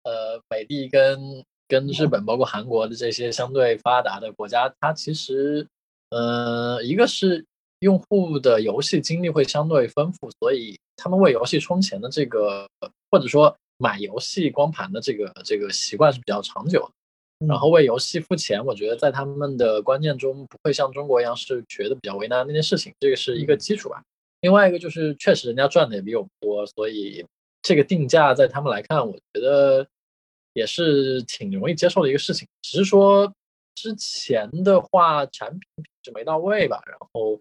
[0.04, 5.68] 呃美的跟跟日本包括韩国的这些相对发达的国家，它其实，
[6.10, 7.46] 呃，一个是
[7.80, 12.68] 用户的游戏经历会相对丰富，所以他们为游戏充钱的这个，
[13.12, 17.48] 或者说买游戏光盘的这个这个习惯是比较长久的。
[17.48, 24.02] 然后为游戏付钱，我觉得在他们的观念中不会像中国一样是觉得比较为难那件事情，这个是一个基础吧。
[24.42, 27.26] 另外一个就是确实人家赚的也比我们多，所以
[27.62, 29.88] 这个定价在他们来看，我觉得。
[30.54, 33.32] 也是挺容易接受的一个事情，只是说
[33.76, 37.40] 之前的话产品品质没到位吧，然后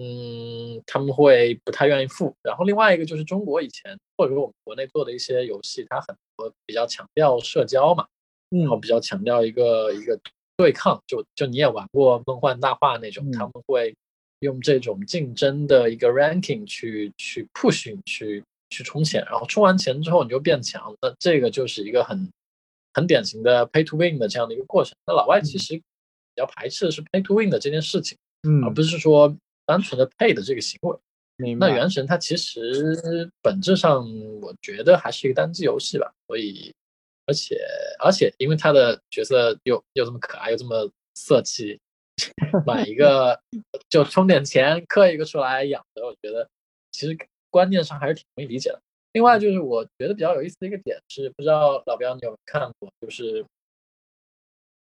[0.00, 2.34] 嗯他们会不太愿意付。
[2.42, 8.06] 然后另外一个就是中国以前或者说我们国内做的一些游戏，它很多比较强调社交嘛，
[8.48, 10.18] 然后比较强调一个一个
[10.56, 13.94] 对抗，就就你也玩过梦幻大话那种，他们会
[14.40, 22.28] 用这种竞争的一个 ranking 去去 push 去去充钱，然后充完钱之后你就变强，那这个就是一个很。
[22.92, 25.82] 很典型的 pay to win 的这样的一个过程，那老外其实比
[26.34, 29.32] 较排斥的是 pay to win 的这件事情，嗯，而不是说
[29.70, 30.98] 单纯的 pay 的这个行为。
[31.58, 34.04] 那原神它其实本质上
[34.42, 36.74] 我觉得还是一个单机游戏吧，所以
[37.24, 37.56] 而且
[38.00, 41.80] 而且因为它的角色又又这么可爱又这么色气，
[42.66, 43.40] 买一个
[43.88, 46.46] 就充点钱刻一个出来养着，我觉得
[46.92, 47.16] 其实
[47.48, 48.80] 观念上还是挺容易理解的。
[49.12, 53.46] 另外就是我觉得比较有意思的一个点是，不知道老彪你有没有看过，就是，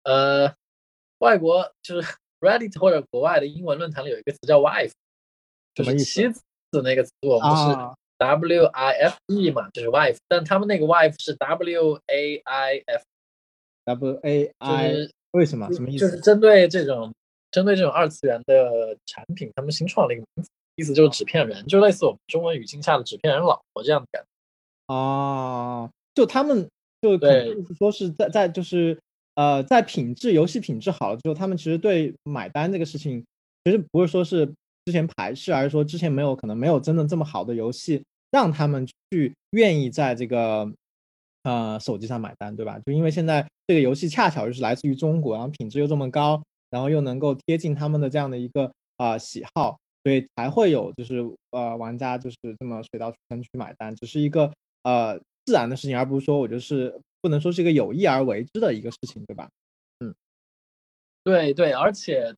[0.03, 0.53] 呃，
[1.19, 4.91] 外国就是 Reddit 或者国外的英文论坛里有一个词叫 wife，
[5.73, 6.41] 就是妻子
[6.83, 7.77] 那个词，我们是
[8.17, 14.93] W I F E 嘛，就是 wife，但他们那个 wife 是 W A I F，W A I，
[15.31, 15.71] 为什么？
[15.71, 16.05] 什么意思？
[16.05, 17.13] 就是针对这种
[17.51, 20.49] 针对这种二次元的产品，他们新创了一个名字。
[20.75, 25.91] 意思就是纸片人，就类似我们中文语境下的纸片人老婆这样的感觉哦。
[26.15, 26.67] 就他们
[27.01, 28.97] 就对，说是在在就是
[29.35, 33.23] 呃，在品质游戏品质好了之后，他们其实对买单这个事情，
[33.63, 34.45] 其实不是说是
[34.85, 40.71] 之前排斥，而是说之前没有可能没有真的这么好的游戏让他们去愿意在这个
[41.43, 42.79] 呃手机上买单，对吧？
[42.85, 49.77] 就因为现在这个游戏恰巧就是来自于中国，然后品质又这么高，然后又能够贴近他们的这样的一个啊喜好。
[50.03, 55.15] 所以才会有，就是呃，玩家就是这么水到渠成去买单，只是一个呃
[55.45, 59.49] 自然的事情，而不是说我就是不能说是一个有意而为之的一个事情，对吧？
[59.99, 60.13] 嗯，
[61.23, 62.35] 对对，而且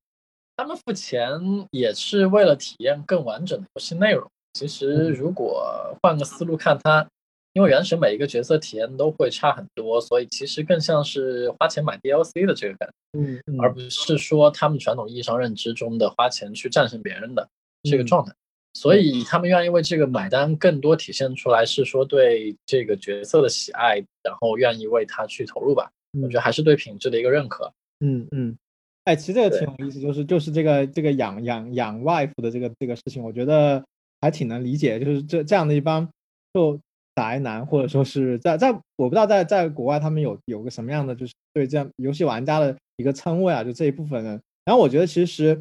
[0.58, 1.40] 他们付钱
[1.72, 4.30] 也是为了体验更完整的游戏内容。
[4.54, 7.08] 其实如果换个思路看，它。
[7.56, 17.48] 因为原神每一个角色体验都会差很多，所以其实更像是花钱买 DLC 的这个感觉，嗯，而不是说他们传统意义上认知中的花钱去战胜别人的
[17.84, 18.34] 这个状态。
[18.74, 25.90] 所以他们愿意为这个买单，更多体现出来是说对这个角色的喜爱，然后愿意为他去投入吧。
[26.22, 27.72] 我觉得还是对品质的一个认可。
[28.00, 28.58] 嗯嗯，
[29.06, 33.84] 哎，其实这个挺有意思，就是就是这个这个养养养 wife 的这个这个事情，我觉得
[34.22, 36.08] 还挺能理解，就是这这样的一帮。
[36.54, 36.80] 就
[37.16, 44.40] 宅男，或者说是在在我不知道在在国外他们有有个什么样的就是对这样游戏玩家的一个称谓啊，就这一部分人。
[44.66, 45.60] 然后我觉得其实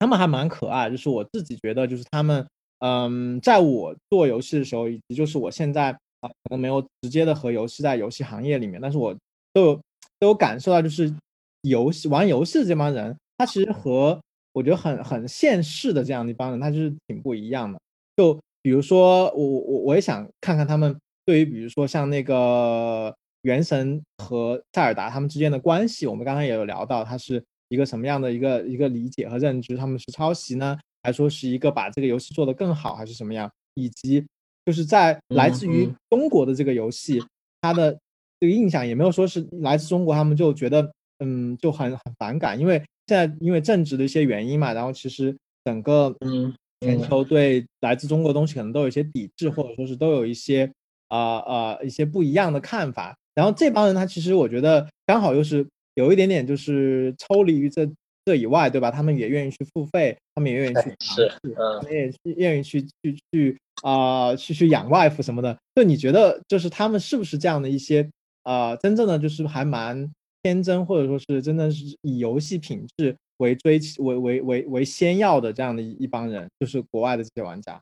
[0.00, 2.44] 他们还蛮可爱，就是我自己觉得就是他们，
[2.78, 9.14] 嗯，在我做游戏的时候，以及就是我现在啊可能没有直接的和游戏在游戏行业里面，但是我
[9.52, 9.74] 都有
[10.18, 11.14] 都有感受到，就是
[11.60, 14.18] 游戏玩游戏的这帮人，他其实和
[14.54, 17.78] 我觉得很很现实的这样的一帮人，他就是挺不一样的。
[18.16, 29.74] 就比如说我我我也想看看他们对于比如说像那个原神和塞尔达他们之间的关系，我们刚刚也有聊到，他是一个什么样的一个一个理解和认知？
[29.74, 33.50] 他们是抄袭呢，还说是一个把这个游戏做得更好，还是什么样？
[33.72, 34.22] 以及
[34.66, 37.24] 就是在来自于中国的这个游戏，
[37.62, 37.98] 它的
[38.38, 40.92] 这个印象也没有说是来自中国，他们就觉得
[41.24, 46.52] 嗯就很很反感，因为现在因为政治的一些原因嘛，然后其实整个嗯。
[46.82, 50.64] 全球对来自中国的东西可能都有一些抵制，或者说是都有一些
[51.08, 53.14] 啊啊一些不一样的看法。
[53.34, 55.62] 然后这帮人他其实我觉得刚好又是
[55.94, 57.88] 有一点点就是抽离于这
[58.24, 58.90] 这以外，对吧？
[58.90, 65.56] 他们也愿意去付费，他们也愿意去尝试，他们也愿意去去去啊去去养 wife 什么的。
[65.74, 68.08] 就你觉得就是他们是不是这样的一些
[68.42, 70.10] 啊真正的就是还蛮
[70.42, 73.16] 天真，或者说是真的是以游戏品质。
[73.40, 77.80] 为追为为为为先要的这样的一一帮人，就是国外的这些玩家。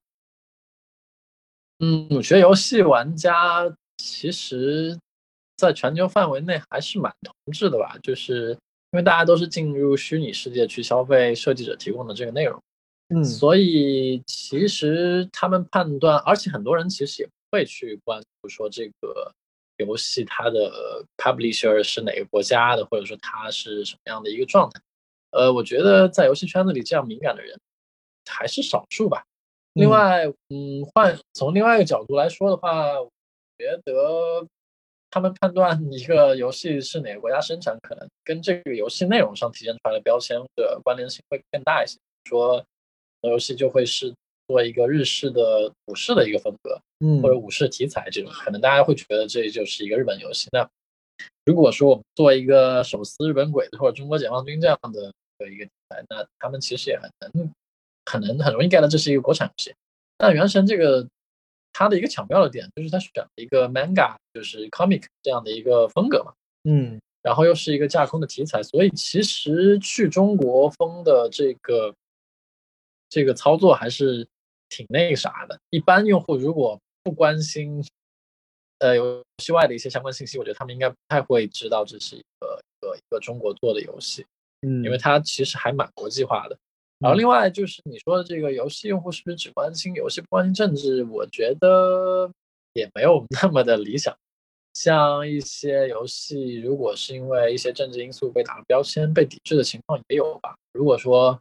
[1.80, 4.96] 嗯，我觉得游戏玩家其实，
[5.58, 8.52] 在全球范围内还是蛮同质的吧，就是
[8.92, 12.62] 因为大家都是进入虚拟世界去消费设计者提供的这个内容，
[13.08, 19.32] 嗯，所以其实他们判断，而且很多人其实也不会去关注说这个
[19.78, 24.80] 游戏它的 publisher 是哪个国家的，或者说它是什么样的一个状态。
[25.32, 27.58] 呃，我觉得在游戏圈子里这样敏感的人
[28.30, 29.24] 还是少数吧。
[29.74, 33.10] 另外，嗯，换从另外一个角度来说的话，我
[33.58, 34.46] 觉得
[35.10, 41.98] 他们判断一个游戏是哪个国家生产，可能跟这个游戏内容上体现出来的标签的关联性会更大一些。
[42.24, 42.62] 说
[43.22, 44.14] 游戏就会是
[44.46, 50.48] 做一个日式的武士的一个风格，嗯，或者武士题材这种，可能大家会觉得这就是一个日本游戏。
[50.52, 50.68] 那
[51.46, 55.12] 如果说我们做一个手撕日本鬼子或者中国解放军这样的
[55.50, 57.52] 一个题材，那他们其实也很能、
[58.04, 59.74] 很能、很容易 get 到这是一个国产游戏。
[60.18, 61.06] 但原神这个
[61.78, 66.32] 它的一个巧妙的点就是它选了一个 manga，就是 comic 这样的一个风格嘛，
[66.64, 71.94] 嗯，然后又是一个架空的题材，所以其实去中国风的这个
[73.08, 74.26] 这个操作还是
[74.68, 75.56] 挺那啥的。
[75.70, 77.86] 一般用户如果不关心。
[78.80, 84.24] 呃，游戏外的一些相关信息，我觉得他们应该不太会知道这是一个一个一个中国做的游戏，
[84.62, 86.56] 嗯，因为它其实还蛮国际化的。
[86.98, 91.04] 然后另外就是你说的这个游戏用户是不是只关心游戏不关心政治？
[91.04, 92.30] 我觉得
[92.72, 94.16] 也没有那么的理想。
[94.74, 100.56] 像一些游戏，如果是因为一些政治因素被打了标签、被抵制的情况也有吧。
[100.72, 101.38] 如果说。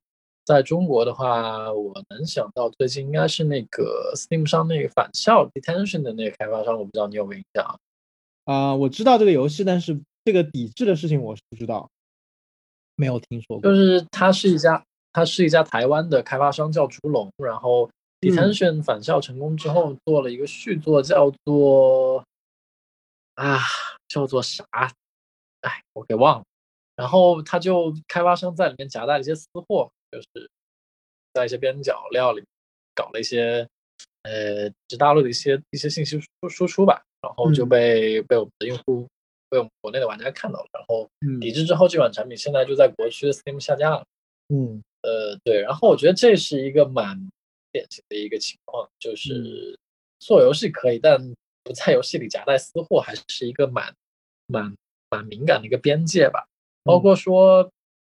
[0.47, 7.65] 在中国的话，我能想到最近应该是那个 Steam 上那个返校 Detention 的那个开发商，我不知道你有没有印象
[8.45, 8.55] 啊？
[8.55, 11.89] 啊我知道这个游戏，但是这个抵制的事情我是不知道，
[12.95, 13.61] 没有听说过。
[13.69, 14.81] 就是它是一家，
[15.17, 17.89] 它是一家台湾的开发商叫竹龙，然后
[18.21, 22.23] Detention 返校成功之后做了一个续作，叫做
[23.33, 23.57] 啊，
[24.07, 24.63] 叫做啥？
[25.61, 26.43] 哎，我给忘了。
[26.95, 29.89] 然后他就开发商在里面夹带了一些私货。
[30.11, 30.49] 就是
[31.33, 32.43] 在一些边角料里
[32.93, 33.67] 搞了一些，
[34.21, 39.07] 呃，指大陆的一些一些信息输输出吧，然后就被被我们的用户，
[39.49, 41.09] 被我们国内的玩家看到了，然后
[41.41, 44.05] 抵制之后，这款产品现在就在国区的 Steam 下架了。
[44.49, 47.17] 嗯，呃，对，然后我觉得这是一个蛮
[47.71, 49.79] 典型的一个情况，就是
[50.19, 51.17] 做游戏可以，但
[51.63, 53.95] 不在游戏里夹带私货，还是一个蛮
[54.47, 54.75] 蛮
[55.09, 56.45] 蛮敏感的一个边界吧，
[56.83, 57.63] 包括说。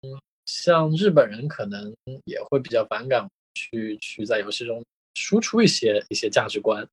[0.03, 6.85] 嗯像日本人可能也会比较反感去去在游戏中输出一些一些价值观，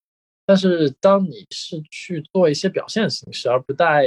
[0.45, 4.07] 但是当你是去做一些表现形式而不带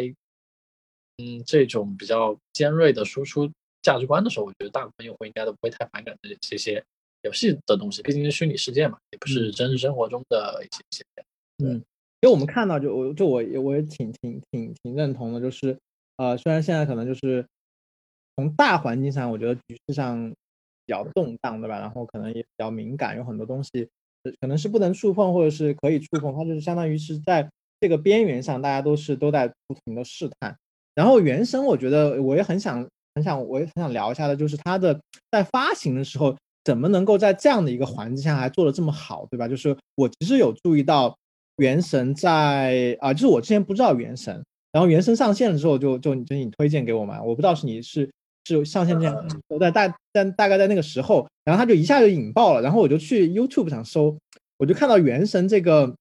[1.18, 3.52] 嗯这种比较尖锐的输出
[3.82, 6.84] 价值观的时候，我觉得大部分用户应该都不会太反感这这些
[7.24, 11.04] 游戏的东西，毕竟是虚拟世界嘛，也不是真实生活中的一些一些。
[11.64, 11.76] 嗯，
[12.22, 15.78] 因为我们看到就我就我我也挺挺挺挺认同的，就是
[16.18, 17.46] 呃虽然现在可能就是。
[18.38, 20.28] 从大环境上，我觉得局势上
[20.86, 21.78] 比较动荡，对吧？
[21.80, 23.88] 然后可能也比较敏感，有很多东西
[24.40, 27.48] 可能是不能触碰，或者是可以触碰，它就是相当于是在
[27.82, 30.56] 这个边缘上，大家都是都在不停的试探。
[30.96, 35.00] 然后原生，我觉得我也很想很想，我也很想聊一下的，就是它的
[35.32, 39.48] 在发行的时候，怎么能够在这样的一个环境下还做的这么好，对吧？
[39.48, 41.16] 就是我其实有注意到，
[41.58, 48.10] 原神在啊，就是我之前不知道原神，然后原神上线了之后就就就你推荐给我嘛，我不知道是你是
[48.46, 49.28] 是上线这样，
[49.60, 54.18] 在大但大概在那个时候，然后它就一下就引爆了，然后我就去 YouTube 上搜，
[54.58, 55.96] 我就看到原神这个，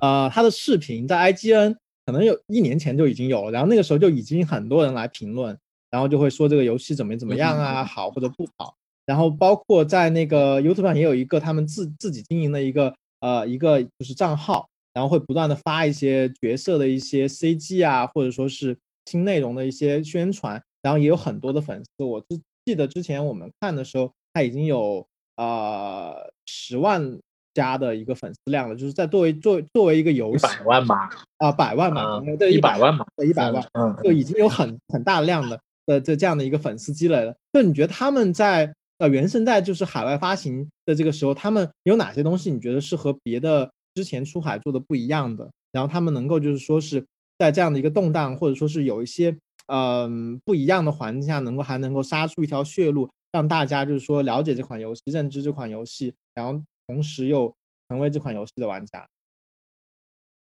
[0.00, 5.56] 呃，他的视频在 IGN 可能有一年前就已经有了，然后那个时候就已经很多人来评论，
[5.92, 8.74] 然后就会说这个游戏怎么怎么样啊，好或者不好。
[9.04, 18.76] 然后包括在那个 YouTube 上也有一个他们自自己经营的一个呃一个就是账号，然后会不断的发一些角色的一些 CG 啊，或者说是
[19.06, 22.04] 新内容的一些宣传，然后也有很多的粉丝。
[22.04, 26.14] 我记记得之前我们看的时候，他已经有呃
[26.46, 27.18] 十万
[27.52, 37.34] 加的一个粉丝量了，就是在作为作作为一个游戏百万吧啊百万吧，对一百万吧，对一百万，嗯，就已经有很很大量的的这这样的一个粉丝积累了。
[37.52, 38.74] 就你觉得他们在？
[38.98, 45.50] 呃，原生在就是海外发行的这个时候，他们有哪些东西你觉得是和别的之前出海做的不一样的？
[45.72, 47.04] 然后他们能够就是说是
[47.36, 57.52] 在这样的一个动荡，或者说是有一些嗯不一样的环境下，能够还能够杀出一条血路，让大家就是说了解这款游戏，认知这款游戏，然后同时又
[57.88, 59.04] 成为这款游戏的玩家。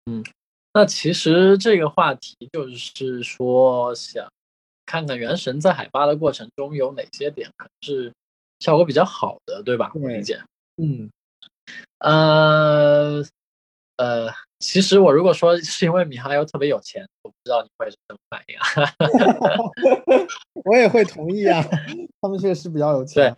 [0.06, 0.24] 嗯，
[0.74, 4.26] 那其实这个话题就是说，想
[4.88, 8.12] 看看原神在海发的过程中有哪些点可能是。
[8.60, 9.92] 效果比较好的，对吧？
[9.94, 10.42] 我理解。
[10.82, 11.12] 嗯，
[12.00, 13.24] 呃，
[13.98, 18.66] 呃，其实我如果说是因为米哈游特别有钱，我不知道你会是什么反应啊？
[20.66, 21.64] 我也会同意啊，
[22.20, 23.38] 他们确实比较有钱。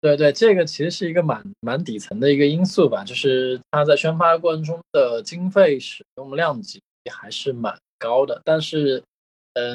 [0.00, 6.80] 对，对对，这个其实是一个蛮蛮底层的一个因素吧，就是它在宣发过程中的经费使用量级
[7.12, 9.02] 还是蛮高的，但是，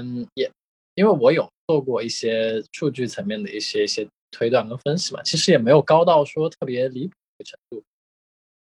[0.02, 0.50] 嗯，也
[0.96, 4.08] 因为我有做过一些数据层面的一些一些。
[4.36, 7.84] 推断跟分析嘛，其实也没有高到说特别离谱的程度，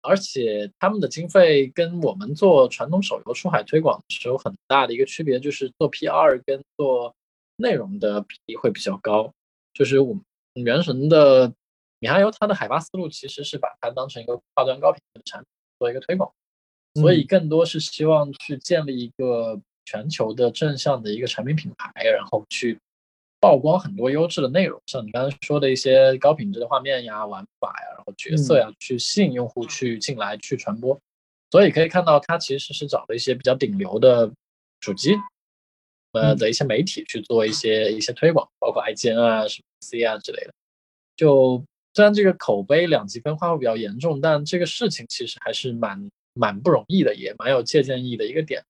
[0.01, 7.13] 而且他们的经费跟我们做传统手游出海推广是有很大的一个区别，就是做 PR 跟做
[7.57, 9.33] 内容的比例会比较高。
[9.73, 11.53] 就是我们原神的
[11.99, 15.47] 米哈游，它的海发思路其实是把它当成一个跨端高品质的产品
[15.77, 16.31] 做一个推广，
[16.93, 22.77] 所以更多是希望去建立一个全球的正向的一个产品品牌，然后去。
[23.41, 30.99] 曝光很多优质的内容，像你刚才说的一些高品质的画面呀、玩法呀，然后角色呀，去吸引用户去进来去传播。
[31.49, 34.29] 所以可以看到，它其实是找了一些比较顶流的
[34.81, 35.15] 主机，
[36.11, 40.53] 呃的一些媒体去做一些一些推广，包括 IGN 啊、什么 C 啊之类的。
[41.15, 41.63] 就
[41.93, 48.61] 虽然这个口碑两极分化会比较严重，但这个事情其实还是蛮蛮不容易的，也蛮有借鉴意义的一个点。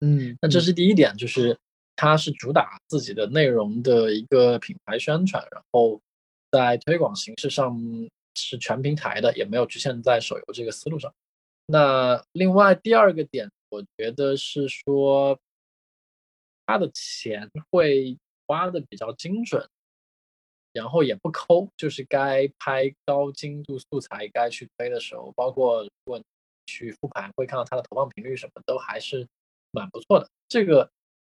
[0.00, 1.58] 嗯，那这是第一点，就是。
[1.96, 6.00] 它是主打自己的内容的一个品牌宣传，然后
[6.50, 7.78] 在推广形式上
[8.34, 11.12] 是全平台的，也没有局限在手游这个思路上。
[11.66, 15.38] 那另外第二个点，我觉得是说，
[16.64, 19.68] 他的钱会花的比较精准，
[20.72, 26.22] 然后也不抠，就是该拍高精度素材、该去推的时候，包括如果
[26.64, 29.28] 去复盘会看到它的投放频率什么都还是
[29.70, 30.28] 蛮不错的。
[30.48, 30.90] 这个。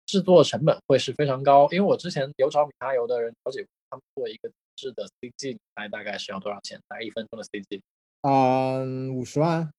[0.07, 6.77] 制作成本会是非常高，因为我之前有找米哈游的人了解过，他们做一个制的 CG，大概大概是要多少钱？
[6.89, 7.79] 大概一分钟的 CG，
[8.23, 9.71] 嗯，五十万。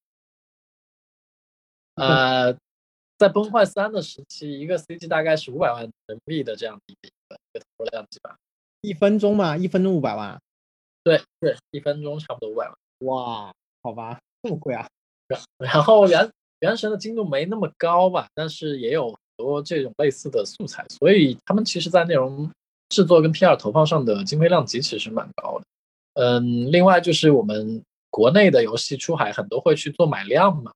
[1.97, 2.57] 呃，
[3.19, 8.35] 在崩坏三的时期，一个 CG 大概是五百万人民币的这样的一个一个投入量级吧。
[8.81, 10.41] 一分钟嘛，一分钟五百万。
[11.03, 12.75] 对对，一分钟差不多五百万。
[13.01, 14.89] 哇，好吧，这么贵啊？
[15.59, 16.31] 然后原
[16.63, 19.17] 原神的精度没那么高吧，但是也有很。
[19.35, 22.49] 多这种类似的素材，所以他们其实在内容
[22.91, 25.65] 制作跟 PR 投放上的经费量级其实蛮高的。
[26.15, 30.71] 嗯，另外就是我们国内的游戏出海很多会去做买量嘛，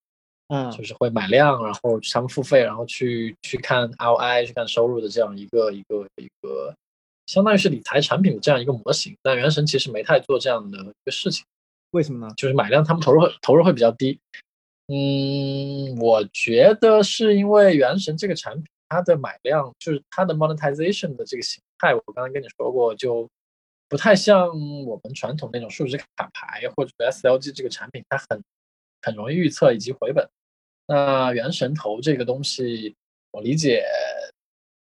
[0.49, 6.75] 嗯，就是会买量，然后他们付费，然后去去看 ROI，去看收入的这样一个一个一个，
[7.27, 9.15] 相当于是理财产品的这样一个模型。
[9.23, 11.45] 但原神其实没太做这样的一个事情，
[11.91, 12.35] 为什么呢？
[12.37, 14.19] 就是买量，他们投入会投入会比较低。
[14.89, 23.29] 嗯，我觉得是因为原神这个产品，它的买量就是它的 monetization 的这个形态，我刚刚跟你说过，就
[23.89, 24.47] 不太像
[24.87, 28.41] 我们传统那种数值卡牌或者 SLG 这个产品，它很
[29.03, 30.29] 很容易预测以及回本。
[30.87, 32.95] 那原神投这个东西，
[33.33, 33.85] 我理解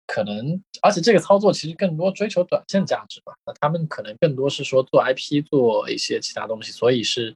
[0.06, 3.32] 可能，而且这个操作其实更多追求短线价值吧。
[3.46, 7.34] 那他们可能更多是说做 IP，做一些其他东西，所以是。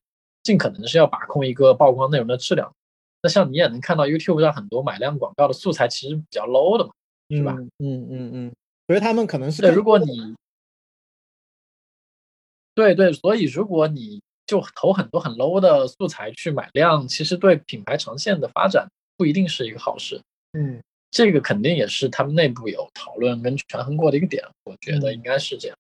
[0.48, 2.72] 尽可能是要把控一个曝光内容的质量。
[3.22, 6.92] 那像你也能看到 YouTube 上很多买量广告的素材，其实比较 low 的嘛，
[7.28, 7.54] 是吧？
[7.80, 8.52] 嗯嗯嗯。
[8.86, 10.34] 所以他们可能是对，如果你
[12.74, 18.88] 对对，所以如果你就投很多很 low 的素材去买量，其实对品牌长线的发展
[19.18, 20.18] 不一定是一个好事。
[20.52, 25.76] 嗯，这个肯定也是他们内部有讨论跟权衡过的一个点，我觉得应该是这样。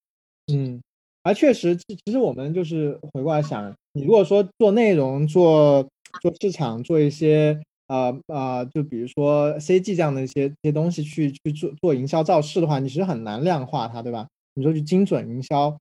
[0.52, 0.82] 嗯，
[1.28, 5.86] 而确实，其实我们就是回过来想，你如果说做内容、做
[6.22, 14.26] 做市场、做一些呃呃，就比如说 CG 这样的一些一些东西去去做做营销造势的话，你其实很难量化它，对吧？
[14.54, 15.76] 你说去精准营销。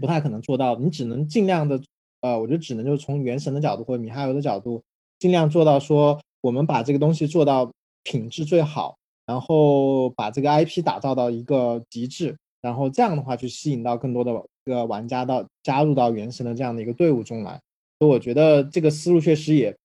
[0.00, 1.80] 不太可能做到，你只能尽量的，
[2.20, 4.82] 呃，我觉得只能就是从原神的角度或者米哈游的角度，
[5.20, 7.70] 尽量做到说，我们把这个东西做到
[8.02, 14.32] 品质最好，然后把这个 IP 打造到一个极致，然后这样的话去吸引到更多的
[14.64, 17.60] 个玩家到加入到原神的这样的一个队伍中来。
[17.98, 19.76] 所以我觉得这个思路确实也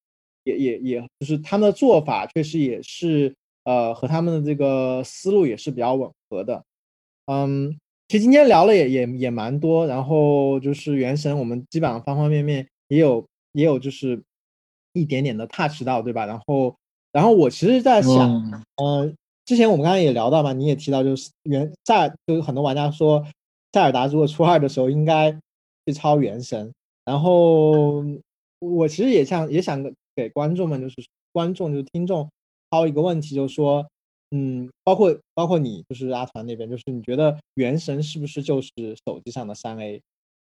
[0.43, 6.63] 也也也就是他们的做法确实也是呃和他们的这个思路也是比较吻合的，
[7.25, 7.77] 嗯。
[8.09, 14.21] 其实今天聊了也也也蛮多，然后就是原神，我们基本上方方面面也有也有就是
[14.91, 16.27] 一点点的 touch 到，对吧？
[16.27, 16.75] 然后
[17.11, 18.29] 然后我其实在想，
[18.75, 19.15] 嗯，
[19.45, 23.25] 之前我们刚刚也聊到嘛，你也提到就是原在就是很多玩家说
[23.71, 25.31] 塞尔达如果初二的时候应该
[25.85, 26.71] 去抄原神，
[27.05, 28.03] 然后
[28.59, 29.83] 我其实也想也想
[30.15, 30.95] 给观众们就是
[31.31, 32.29] 观众就是听众
[32.69, 33.85] 抛一个问题，就是说。
[34.35, 38.71] 嗯，包括包括你，就是阿团那边，就是你觉得《原神》是不是就是
[39.05, 40.01] 手机上的三 A？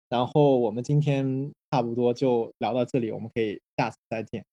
[0.10, 4.45] 然后我们今天差不多就聊到这里，我们可以下次再见。